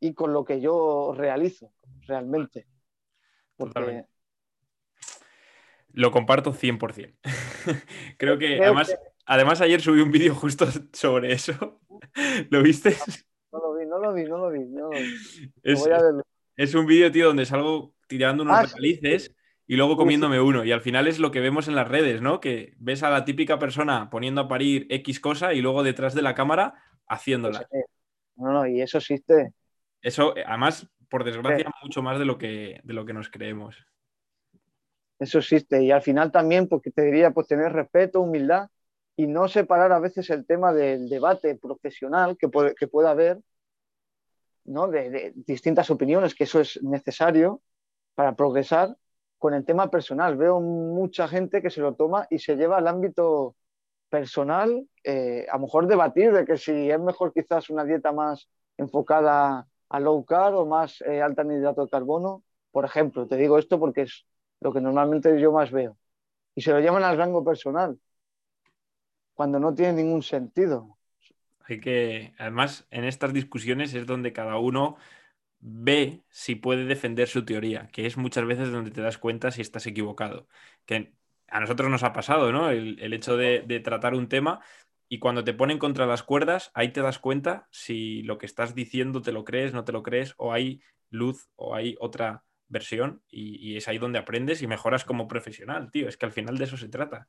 [0.00, 1.72] y con lo que yo realizo
[2.06, 2.66] realmente.
[5.92, 7.14] Lo comparto 100%.
[8.18, 11.80] Creo que además, además ayer subí un vídeo justo sobre eso.
[12.50, 12.96] ¿Lo viste?
[13.50, 15.16] No lo vi, no lo vi, no lo vi.
[16.56, 18.78] Es, un vídeo, tío, donde salgo tirando unos ah,
[19.66, 20.64] y luego comiéndome uno.
[20.64, 22.40] Y al final es lo que vemos en las redes, ¿no?
[22.40, 26.22] Que ves a la típica persona poniendo a parir X cosa y luego detrás de
[26.22, 26.74] la cámara
[27.08, 27.66] haciéndola.
[28.36, 29.52] No, no, y eso existe.
[30.00, 33.76] Eso, eh, además, por desgracia, mucho más de lo que, de lo que nos creemos.
[35.18, 35.82] Eso existe.
[35.82, 38.68] Y al final también, porque te diría, pues tener respeto, humildad
[39.16, 43.40] y no separar a veces el tema del debate profesional que puede, que pueda haber,
[44.64, 44.88] ¿no?
[44.88, 47.62] De, distintas opiniones, que eso es necesario
[48.14, 48.96] para progresar,
[49.38, 50.36] con el tema personal.
[50.36, 53.56] Veo mucha gente que se lo toma y se lleva al ámbito
[54.08, 58.48] personal, eh, a lo mejor debatir de que si es mejor quizás una dieta más
[58.76, 63.26] enfocada a low carb o más eh, alta en hidrato de carbono, por ejemplo.
[63.26, 64.26] Te digo esto porque es
[64.60, 65.96] lo que normalmente yo más veo.
[66.54, 67.98] Y se lo llaman al rango personal,
[69.34, 70.96] cuando no tiene ningún sentido.
[71.68, 74.96] Hay que, además, en estas discusiones es donde cada uno
[75.68, 79.62] ve si puede defender su teoría, que es muchas veces donde te das cuenta si
[79.62, 80.46] estás equivocado.
[80.84, 81.12] Que
[81.48, 82.70] a nosotros nos ha pasado, ¿no?
[82.70, 84.60] El, hecho de, de, tratar un tema
[85.08, 88.76] y cuando te ponen contra las cuerdas, ahí te das cuenta si lo que estás
[88.76, 93.22] diciendo te lo crees, no te lo crees, o hay luz o hay otra versión,
[93.28, 96.08] y, es ahí donde aprendes y mejoras como profesional, tío.
[96.08, 97.28] Es que al final de eso se trata.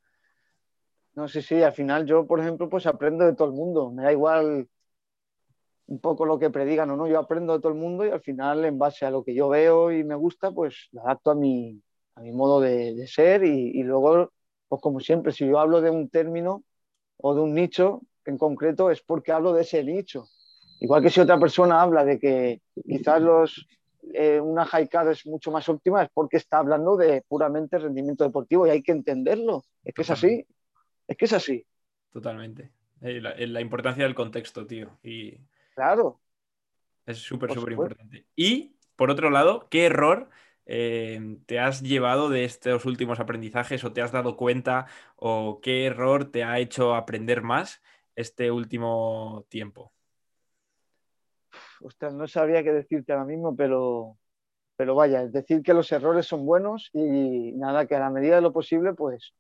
[1.15, 3.91] No, sí, sí, al final yo, por ejemplo, pues aprendo de todo el mundo.
[3.91, 4.67] Me da igual
[5.87, 8.21] un poco lo que predigan o no, yo aprendo de todo el mundo y al
[8.21, 11.35] final, en base a lo que yo veo y me gusta, pues lo adapto a
[11.35, 11.81] mi,
[12.15, 14.31] a mi modo de, ser y, y luego,
[14.67, 16.63] pues como siempre, si yo hablo de un término,
[17.17, 20.25] o de un nicho en concreto es porque hablo de ese nicho.
[20.79, 23.67] Igual que si otra persona habla de que quizás los,
[24.13, 28.67] eh, una high es mucho más óptima, es porque está hablando de puramente rendimiento deportivo
[28.67, 29.63] y hay que entenderlo.
[29.83, 30.45] Es que es así.
[31.07, 31.65] Es que es así.
[32.11, 32.71] Totalmente.
[33.01, 34.89] Eh, eh, la, importancia del contexto, tío.
[35.03, 35.39] Y
[35.77, 36.19] claro.
[37.05, 38.25] Es súper, súper importante.
[38.35, 40.29] Y, por otro lado, ¿qué error
[40.65, 45.85] eh, te has llevado de estos últimos aprendizajes o te has dado cuenta o qué
[45.85, 47.81] error te ha hecho aprender más
[48.15, 49.93] este último tiempo?
[51.79, 54.17] Ostras, no sabía qué decirte ahora mismo, pero,
[54.75, 58.35] pero vaya, es decir que los errores son buenos y nada, que a la medida
[58.35, 59.33] de lo posible, pues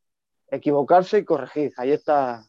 [0.49, 1.73] equivocarse y corregir.
[1.77, 2.45] Ahí está,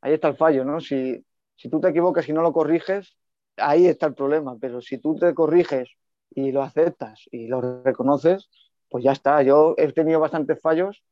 [0.00, 0.80] ahí está el fallo, ¿no?
[0.80, 1.26] Si,
[1.56, 3.16] si tú te equivocas y no lo corriges,
[3.56, 5.90] ahí está el problema, pero si tú te corriges
[6.30, 8.50] y lo aceptas y lo reconoces,
[8.88, 9.42] pues ya está.
[9.42, 11.02] Yo he tenido bastantes fallos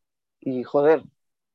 [0.40, 1.02] y joder,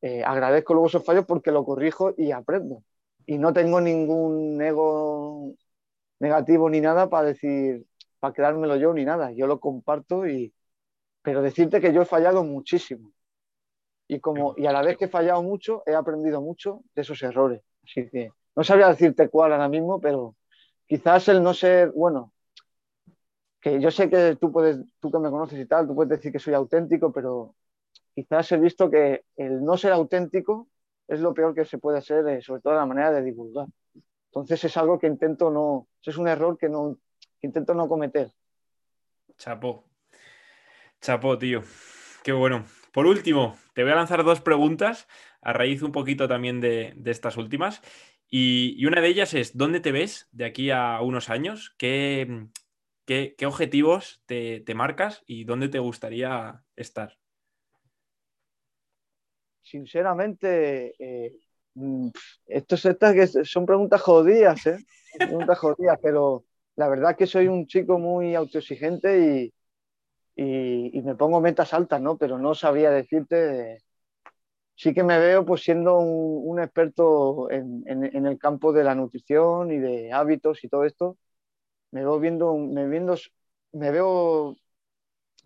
[0.02, 2.84] eh, agradezco luego esos fallos porque lo corrijo y aprendo.
[3.26, 5.56] Y no tengo ningún ego
[6.20, 7.86] negativo ni nada para decir,
[8.20, 9.32] para quedármelo yo ni nada.
[9.32, 10.54] Yo lo comparto y,
[11.22, 13.12] pero decirte que yo he fallado muchísimo.
[14.08, 17.22] Y, como, y a la vez que he fallado mucho, he aprendido mucho de esos
[17.24, 17.62] errores.
[17.84, 20.36] Así que no sabría decirte cuál ahora mismo, pero
[20.88, 22.32] quizás el no ser, bueno,
[23.60, 26.32] que yo sé que tú puedes, tú que me conoces y tal, tú puedes decir
[26.32, 27.56] que soy auténtico, pero
[28.14, 30.68] quizás he visto que el no ser auténtico
[31.08, 33.68] es lo peor que se puede hacer, eh, sobre todo la manera de divulgar.
[34.28, 36.98] Entonces es algo que intento no, es un error que no
[37.42, 38.32] intento no cometer.
[39.38, 39.86] Chapo.
[41.02, 41.62] Chapo, tío.
[42.24, 42.66] Qué bueno.
[42.92, 45.08] Por último, te voy a lanzar dos preguntas
[45.42, 47.82] a raíz un poquito también de estas últimas.
[48.30, 51.76] Y, una de ellas es, ¿dónde te ves de aquí a unos años?
[51.78, 52.47] ¿Qué,
[53.05, 57.17] qué, objetivos te, marcas y dónde te gustaría estar?
[59.61, 61.38] Sinceramente, eh,
[61.76, 62.09] mm,
[62.47, 62.88] estas
[63.43, 64.78] son preguntas jodidas, ¿eh?
[65.17, 66.45] Preguntas jodidas, pero
[66.76, 69.53] la verdad es que soy un chico muy autoexigente
[70.36, 72.17] y, y, me pongo metas altas, ¿no?
[72.17, 73.85] Pero no sabía decirte
[74.76, 79.80] sí que me veo pues siendo un, experto en, el campo de la nutrición y
[79.80, 81.17] de hábitos y todo esto.
[81.91, 84.55] Me veo viendo, me veo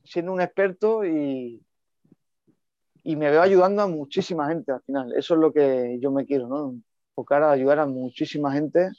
[0.03, 1.63] siendo un experto y,
[3.03, 5.13] y me veo ayudando a muchísima gente al final.
[5.15, 6.75] Eso es lo que yo me quiero, ¿no?
[7.11, 8.89] Enfocar a ayudar a muchísima gente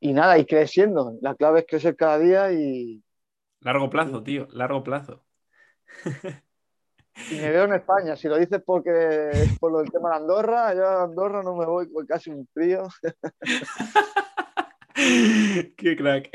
[0.00, 1.18] y nada, y creciendo.
[1.20, 3.02] La clave es crecer cada día y...
[3.60, 5.24] Largo plazo, tío, largo plazo.
[7.30, 8.16] Y me veo en España.
[8.16, 11.66] Si lo dices porque por lo del tema de Andorra, yo a Andorra no me
[11.66, 12.88] voy porque casi un frío.
[14.94, 16.30] Qué crack.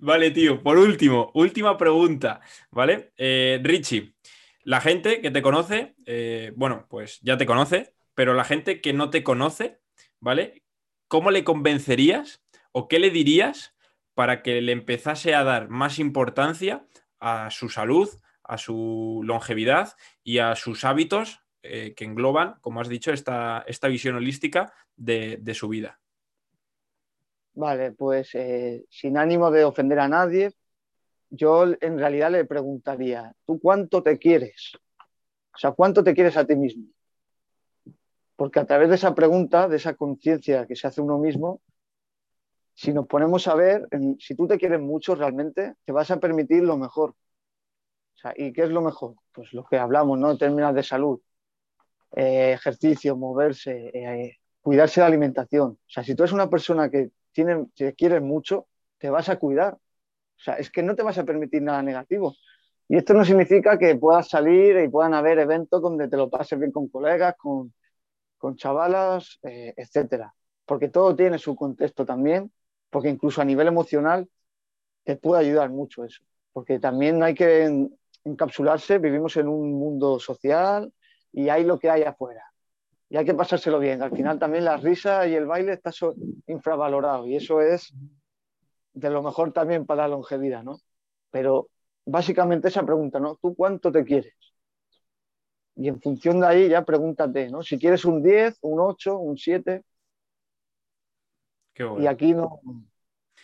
[0.00, 0.62] Vale, tío.
[0.62, 2.40] Por último, última pregunta.
[2.70, 3.12] ¿Vale?
[3.16, 4.14] Eh, Richie,
[4.62, 8.92] la gente que te conoce, eh, bueno, pues ya te conoce, pero la gente que
[8.92, 9.80] no te conoce,
[10.20, 10.62] ¿vale?
[11.08, 12.42] ¿Cómo le convencerías
[12.72, 13.74] o qué le dirías
[14.14, 16.86] para que le empezase a dar más importancia
[17.20, 18.08] a su salud,
[18.46, 19.92] a su longevidad
[20.22, 25.54] y a sus hábitos eh, que engloban, como has dicho, esta, esta visión holística de,
[25.54, 26.00] su vida.
[27.54, 30.52] Vale, pues eh, sin ánimo de ofender a nadie,
[31.30, 34.72] yo en realidad le preguntaría, ¿tú cuánto te quieres?
[35.54, 36.84] O sea, ¿cuánto te quieres a ti mismo?
[38.36, 41.62] Porque a través de esa pregunta, de esa conciencia que se hace uno mismo,
[42.74, 43.88] si nos ponemos a ver,
[44.18, 47.14] si tú te quieres mucho realmente, te vas a permitir lo mejor.
[48.36, 49.14] ¿Y qué es lo mejor?
[49.32, 50.36] Pues lo que hablamos, ¿no?
[50.36, 51.20] Términos de salud,
[52.16, 55.72] eh, ejercicio, moverse, eh, cuidarse de alimentación.
[55.72, 58.66] O sea, si tú eres una persona que, tiene, que quieres mucho,
[58.98, 59.74] te vas a cuidar.
[59.74, 62.34] O sea, es que no te vas a permitir nada negativo.
[62.88, 66.58] Y esto no significa que puedas salir y puedan haber eventos donde te lo pases
[66.58, 67.72] bien con colegas, con,
[68.38, 70.34] con chavalas, eh, etcétera.
[70.64, 72.52] Porque todo tiene su contexto también,
[72.90, 74.28] porque incluso a nivel emocional
[75.04, 76.22] te puede ayudar mucho eso.
[76.52, 77.88] Porque también hay que
[78.26, 80.92] encapsularse, vivimos en un mundo social
[81.32, 82.42] y hay lo que hay afuera.
[83.08, 84.02] Y hay que pasárselo bien.
[84.02, 85.92] Al final también la risa y el baile está
[86.48, 87.94] infravalorado y eso es
[88.92, 90.80] de lo mejor también para la longevidad, ¿no?
[91.30, 91.68] Pero
[92.04, 93.36] básicamente esa pregunta, ¿no?
[93.36, 94.34] ¿Tú cuánto te quieres?
[95.76, 97.62] Y en función de ahí ya pregúntate, ¿no?
[97.62, 99.84] Si quieres un 10, un 8, un 7.
[102.00, 102.60] Y aquí no,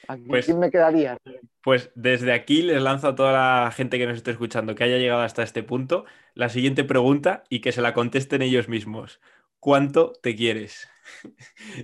[0.09, 1.17] Aquí pues, me quedaría.
[1.63, 4.99] Pues desde aquí les lanzo a toda la gente que nos esté escuchando que haya
[4.99, 9.21] llegado hasta este punto la siguiente pregunta y que se la contesten ellos mismos.
[9.63, 10.89] ¿Cuánto te quieres?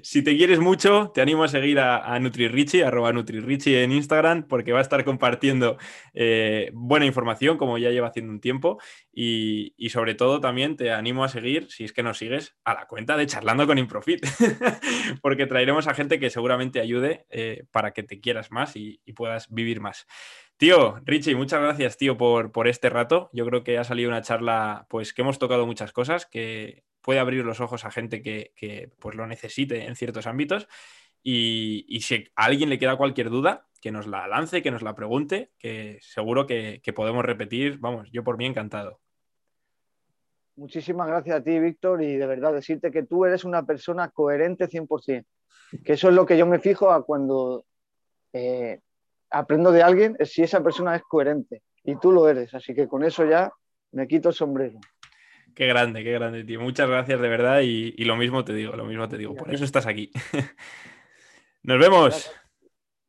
[0.03, 4.49] si te quieres mucho, te animo a seguir a, a NutriRichi, arroba NutriRichi en Instagram,
[4.49, 5.79] porque va a estar compartiendo
[6.13, 8.81] eh, buena información, como ya lleva haciendo un tiempo.
[9.13, 12.89] Y, sobre todo también te animo a seguir, si es que nos sigues, a la
[12.89, 14.27] cuenta de Charlando con Improfit,
[15.23, 19.55] porque traeremos a gente que seguramente ayude eh, para que te quieras más y, puedas
[19.55, 20.09] vivir más.
[20.57, 23.31] Tío, Richie, muchas gracias, tío, por, por, este rato.
[23.33, 27.21] Yo creo que ha salido una charla, pues, que hemos tocado muchas cosas, que puede
[27.21, 30.69] abrir los ojos a gente que, pues lo necesite en ciertos ámbitos.
[31.23, 34.95] Y, si a alguien le queda cualquier duda, que nos la lance, que nos la
[34.95, 37.79] pregunte, que seguro que, podemos repetir.
[37.79, 39.01] Vamos, yo por mí encantado.
[40.57, 44.69] Muchísimas gracias a ti, Víctor, y de verdad decirte que tú eres una persona coherente
[44.69, 45.25] 100%,
[45.83, 47.65] que eso es lo que yo me fijo cuando
[48.35, 48.81] eh,
[49.31, 52.87] aprendo de alguien, es si esa persona es coherente, y tú lo eres, así que
[52.87, 53.51] con eso ya
[53.93, 54.79] me quito el sombrero.
[55.59, 56.61] Qué grande, qué grande, tío.
[56.61, 59.35] Muchas gracias de verdad y, lo mismo te digo, lo mismo te digo.
[59.35, 60.13] Por eso estás aquí.
[61.65, 62.31] Nos vemos.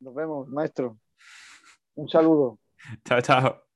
[0.00, 0.98] Nos vemos, maestro.
[1.94, 2.58] Un saludo.
[3.04, 3.69] Chao, chao.